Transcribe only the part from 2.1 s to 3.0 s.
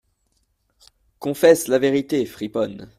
friponne!